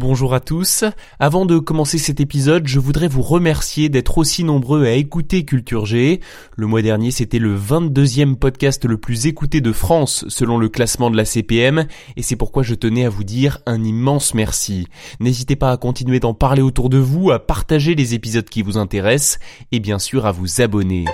[0.00, 0.84] Bonjour à tous.
[1.18, 5.84] Avant de commencer cet épisode, je voudrais vous remercier d'être aussi nombreux à écouter Culture
[5.84, 6.20] G.
[6.56, 11.10] Le mois dernier, c'était le 22e podcast le plus écouté de France selon le classement
[11.10, 11.86] de la CPM
[12.16, 14.86] et c'est pourquoi je tenais à vous dire un immense merci.
[15.20, 18.78] N'hésitez pas à continuer d'en parler autour de vous, à partager les épisodes qui vous
[18.78, 19.38] intéressent
[19.70, 21.04] et bien sûr à vous abonner.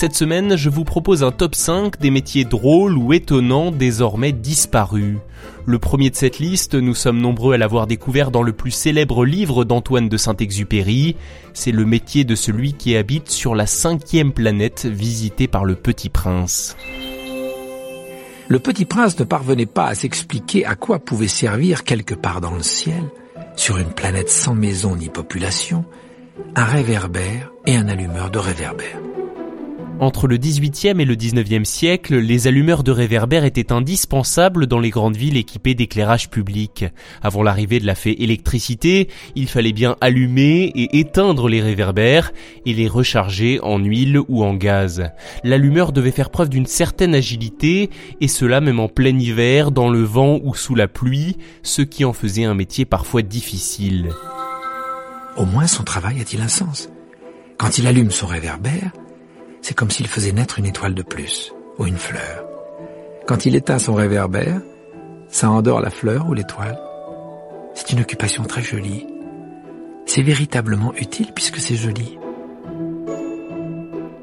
[0.00, 5.16] Cette semaine, je vous propose un top 5 des métiers drôles ou étonnants désormais disparus.
[5.66, 9.24] Le premier de cette liste, nous sommes nombreux à l'avoir découvert dans le plus célèbre
[9.24, 11.16] livre d'Antoine de Saint-Exupéry,
[11.52, 16.10] c'est le métier de celui qui habite sur la cinquième planète visitée par le Petit
[16.10, 16.76] Prince.
[18.46, 22.54] Le petit prince ne parvenait pas à s'expliquer à quoi pouvait servir quelque part dans
[22.54, 23.02] le ciel,
[23.56, 25.84] sur une planète sans maison ni population,
[26.54, 29.00] un réverbère et un allumeur de réverbère.
[30.00, 34.90] Entre le 18e et le 19e siècle, les allumeurs de réverbères étaient indispensables dans les
[34.90, 36.84] grandes villes équipées d'éclairage public.
[37.20, 42.30] Avant l'arrivée de la fée électricité, il fallait bien allumer et éteindre les réverbères
[42.64, 45.10] et les recharger en huile ou en gaz.
[45.42, 50.04] L'allumeur devait faire preuve d'une certaine agilité et cela même en plein hiver, dans le
[50.04, 54.10] vent ou sous la pluie, ce qui en faisait un métier parfois difficile.
[55.36, 56.88] Au moins son travail a-t-il un sens?
[57.58, 58.92] Quand il allume son réverbère,
[59.68, 62.42] c'est comme s'il faisait naître une étoile de plus, ou une fleur.
[63.26, 64.62] Quand il éteint son réverbère,
[65.28, 66.80] ça endort la fleur ou l'étoile.
[67.74, 69.06] C'est une occupation très jolie.
[70.06, 72.18] C'est véritablement utile puisque c'est joli.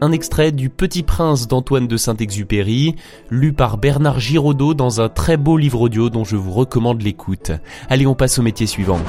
[0.00, 2.96] Un extrait du Petit Prince d'Antoine de Saint-Exupéry,
[3.28, 7.52] lu par Bernard Giraudot dans un très beau livre audio dont je vous recommande l'écoute.
[7.90, 9.00] Allez, on passe au métier suivant.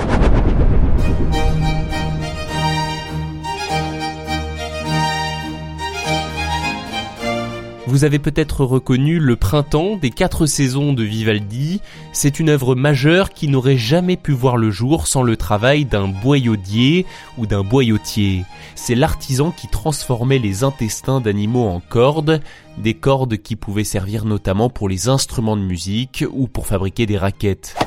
[7.96, 11.80] Vous avez peut-être reconnu Le Printemps des quatre saisons de Vivaldi.
[12.12, 16.10] C'est une œuvre majeure qui n'aurait jamais pu voir le jour sans le travail d'un
[16.10, 17.06] boyaudier
[17.38, 18.44] ou d'un boyautier.
[18.76, 22.42] C'est l'artisan qui transformait les intestins d'animaux en cordes,
[22.78, 27.18] des cordes qui pouvaient servir notamment pour les instruments de musique ou pour fabriquer des
[27.18, 27.78] raquettes.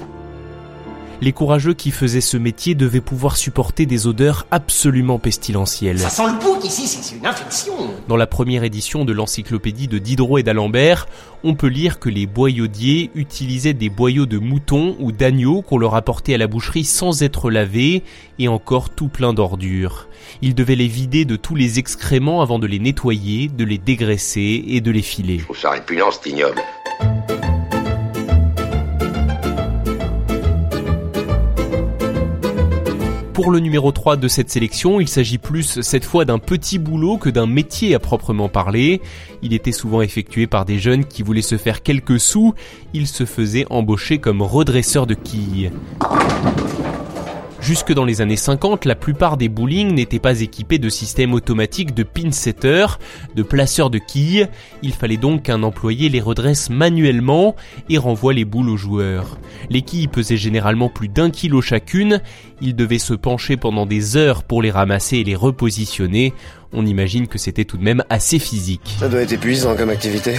[1.20, 5.98] Les courageux qui faisaient ce métier devaient pouvoir supporter des odeurs absolument pestilentielles.
[5.98, 7.74] Ça sent le bouc ici, c'est une infection.
[8.06, 11.08] Dans la première édition de l'encyclopédie de Diderot et d'Alembert,
[11.42, 15.96] on peut lire que les boyaudiers utilisaient des boyaux de moutons ou d'agneaux qu'on leur
[15.96, 18.04] apportait à la boucherie sans être lavés
[18.38, 20.06] et encore tout plein d'ordures.
[20.40, 24.64] Ils devaient les vider de tous les excréments avant de les nettoyer, de les dégraisser
[24.68, 25.38] et de les filer.
[25.38, 26.60] Je trouve ça répugnant, cet ignoble.
[33.38, 37.18] Pour le numéro 3 de cette sélection, il s'agit plus cette fois d'un petit boulot
[37.18, 39.00] que d'un métier à proprement parler.
[39.42, 42.54] Il était souvent effectué par des jeunes qui voulaient se faire quelques sous,
[42.94, 45.70] ils se faisaient embaucher comme redresseurs de quilles.
[47.68, 51.92] Jusque dans les années 50, la plupart des bowling n'étaient pas équipés de systèmes automatiques
[51.92, 52.86] de pin-setter,
[53.36, 54.48] de placeurs de quilles.
[54.82, 57.54] Il fallait donc qu'un employé les redresse manuellement
[57.90, 59.38] et renvoie les boules aux joueurs.
[59.68, 62.22] Les quilles pesaient généralement plus d'un kilo chacune.
[62.62, 66.32] Il devait se pencher pendant des heures pour les ramasser et les repositionner.
[66.72, 68.96] On imagine que c'était tout de même assez physique.
[68.98, 70.36] Ça doit être épuisant comme activité.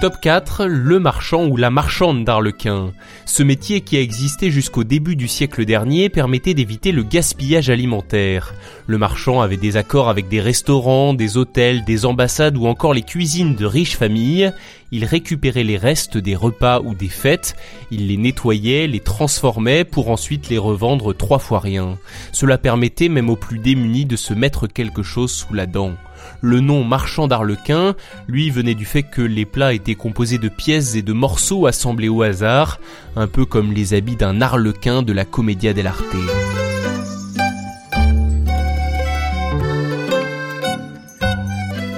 [0.00, 2.94] Top 4, le marchand ou la marchande d'Arlequin.
[3.26, 8.54] Ce métier qui a existé jusqu'au début du siècle dernier permettait d'éviter le gaspillage alimentaire.
[8.86, 13.02] Le marchand avait des accords avec des restaurants, des hôtels, des ambassades ou encore les
[13.02, 14.54] cuisines de riches familles.
[14.90, 17.54] Il récupérait les restes des repas ou des fêtes,
[17.90, 21.98] il les nettoyait, les transformait pour ensuite les revendre trois fois rien.
[22.32, 25.92] Cela permettait même aux plus démunis de se mettre quelque chose sous la dent.
[26.40, 27.94] Le nom marchand d'Arlequin,
[28.28, 32.08] lui, venait du fait que les plats étaient composés de pièces et de morceaux assemblés
[32.08, 32.80] au hasard,
[33.16, 36.16] un peu comme les habits d'un arlequin de la Commedia dell'arte.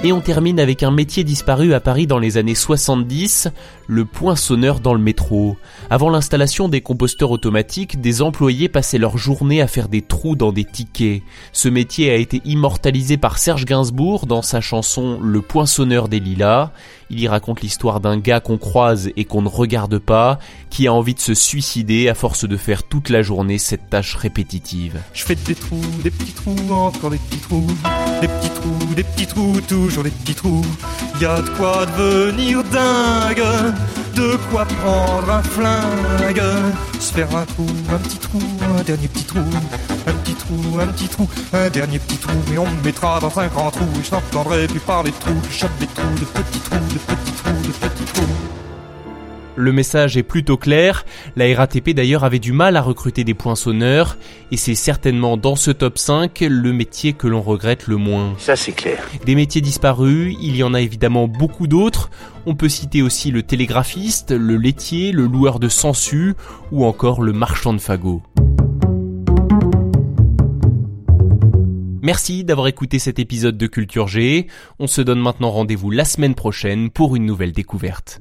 [0.04, 3.46] Et on termine avec un métier disparu à Paris dans les années 70,
[3.86, 5.56] le poinçonneur dans le métro.
[5.90, 10.50] Avant l'installation des composteurs automatiques, des employés passaient leur journée à faire des trous dans
[10.50, 11.22] des tickets.
[11.52, 16.72] Ce métier a été immortalisé par Serge Gainsbourg dans sa chanson Le poinçonneur des lilas.
[17.14, 20.38] Il y raconte l'histoire d'un gars qu'on croise et qu'on ne regarde pas,
[20.70, 24.14] qui a envie de se suicider à force de faire toute la journée cette tâche
[24.14, 24.98] répétitive.
[25.12, 27.66] Je fais des trous, des petits trous, encore des petits trous,
[28.22, 30.64] des petits trous, des petits trous, toujours des petits trous.
[31.20, 33.44] Y a de quoi devenir dingue,
[34.14, 36.42] de quoi prendre un flingue,
[36.98, 38.38] se faire un trou, un petit trou,
[38.78, 39.40] un dernier petit trou,
[40.06, 43.38] un petit trou, un petit trou, un dernier petit trou, et on me mettra dans
[43.38, 46.60] un grand trou, et je n'entendrai plus parler de trous, je des trous, de petits
[46.60, 48.11] trous, de petits trous, de petits trous.
[49.54, 51.04] Le message est plutôt clair,
[51.36, 54.16] la RATP d'ailleurs avait du mal à recruter des poinçonneurs,
[54.50, 58.34] et c'est certainement dans ce top 5 le métier que l'on regrette le moins.
[58.38, 59.06] Ça c'est clair.
[59.26, 62.10] Des métiers disparus, il y en a évidemment beaucoup d'autres,
[62.46, 66.34] on peut citer aussi le télégraphiste, le laitier, le loueur de sangsues,
[66.70, 68.22] ou encore le marchand de fagots.
[72.00, 74.48] Merci d'avoir écouté cet épisode de Culture G.
[74.80, 78.20] On se donne maintenant rendez-vous la semaine prochaine pour une nouvelle découverte.